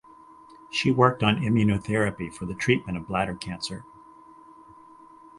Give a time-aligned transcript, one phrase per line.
[0.71, 3.83] She worked on immunotherapy for the treatment of bladder cancer.